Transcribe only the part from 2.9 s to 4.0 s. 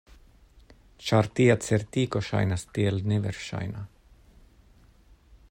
neverŝajna.